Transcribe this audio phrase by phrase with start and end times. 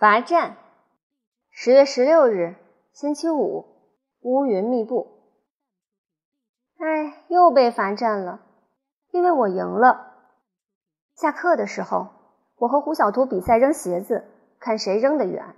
[0.00, 0.56] 罚站。
[1.50, 2.54] 十月十六日，
[2.90, 3.66] 星期五，
[4.22, 5.06] 乌云密布。
[6.78, 8.40] 哎，又被罚站了，
[9.10, 10.14] 因为我赢了。
[11.14, 12.08] 下课的时候，
[12.56, 14.24] 我和胡小图比赛扔鞋子，
[14.58, 15.54] 看谁扔得远。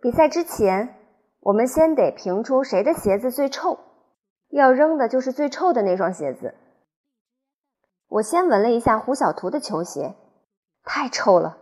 [0.00, 0.96] 比赛之前，
[1.38, 3.78] 我们先得评出谁的鞋子最臭，
[4.48, 6.56] 要扔的就是最臭的那双鞋子。
[8.08, 10.16] 我先闻了一下胡小图的球鞋，
[10.82, 11.58] 太臭了，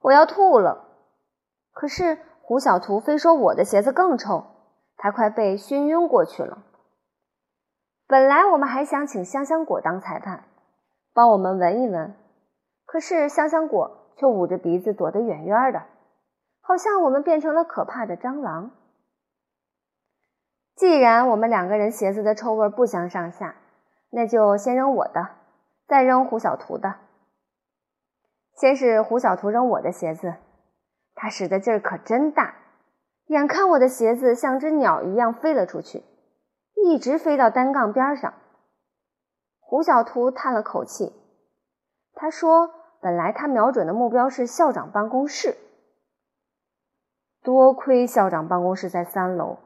[0.00, 0.82] 我要吐了。
[1.76, 4.46] 可是胡小图非说我的鞋子更臭，
[4.96, 6.64] 他快被熏晕过去了。
[8.06, 10.44] 本来我们还想请香香果当裁判，
[11.12, 12.16] 帮我们闻一闻，
[12.86, 15.82] 可是香香果却捂着鼻子躲得远远的，
[16.62, 18.70] 好像我们变成了可怕的蟑螂。
[20.76, 23.56] 既然我们两个人鞋子的臭味不相上下，
[24.08, 25.28] 那就先扔我的。
[25.86, 26.94] 再扔胡小图的，
[28.54, 30.36] 先是胡小图扔我的鞋子，
[31.16, 32.54] 他使的劲儿可真大，
[33.26, 36.04] 眼看我的鞋子像只鸟一样飞了出去，
[36.74, 38.34] 一直飞到单杠边上。
[39.58, 41.12] 胡小图叹了口气，
[42.12, 45.56] 他说：“本来他瞄准的目标是校长办公室，
[47.42, 49.56] 多亏校长办公室在三楼。”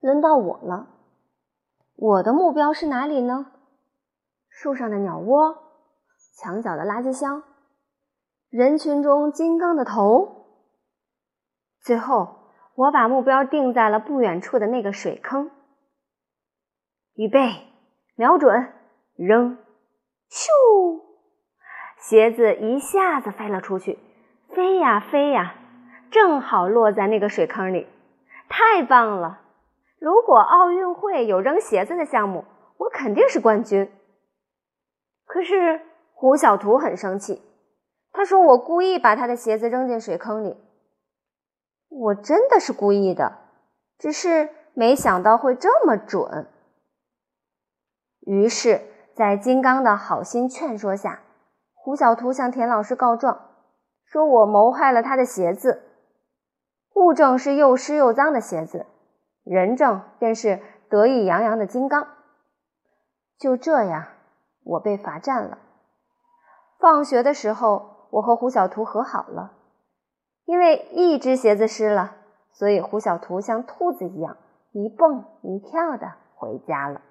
[0.00, 0.88] 轮到我了，
[1.94, 3.52] 我的目标是哪里呢？
[4.48, 5.56] 树上的鸟窝，
[6.36, 7.42] 墙角的垃圾箱，
[8.50, 10.46] 人群中金刚的头。
[11.82, 12.36] 最后，
[12.74, 15.50] 我把目标定在了不远处的那个水坑。
[17.14, 17.66] 预备，
[18.14, 18.72] 瞄准，
[19.16, 19.58] 扔！
[20.30, 20.48] 咻！
[21.98, 23.98] 鞋子一下子飞了出去，
[24.48, 25.54] 飞呀飞呀，
[26.10, 27.86] 正好落在那个水坑里。
[28.48, 29.42] 太棒了！
[30.00, 32.46] 如果奥运会有扔鞋子的项目，
[32.78, 33.92] 我肯定是冠军。
[35.26, 35.82] 可是
[36.14, 37.42] 胡小图很生气，
[38.18, 40.56] 他说：“我故意把他的鞋子扔进水坑里，
[41.88, 43.38] 我真的是故意的，
[43.96, 46.48] 只是没想到会这么准。”
[48.26, 48.82] 于是，
[49.14, 51.20] 在金刚的好心劝说下，
[51.74, 53.50] 胡小图向田老师告状，
[54.04, 55.84] 说我谋害了他的鞋子。
[56.94, 58.86] 物证是又湿又脏的鞋子，
[59.44, 62.08] 人证便是得意洋洋的金刚。
[63.38, 64.06] 就这样。
[64.64, 65.58] 我被罚站了。
[66.80, 69.52] 放学的时候，我和胡小图和好了，
[70.44, 72.16] 因为一只鞋子湿了，
[72.52, 74.36] 所以胡小图像兔子一样
[74.72, 77.02] 一蹦一跳的回家了。